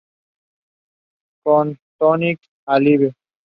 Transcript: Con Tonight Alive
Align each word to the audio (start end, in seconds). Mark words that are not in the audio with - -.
Con 1.45 1.77
Tonight 1.99 2.39
Alive 2.65 3.13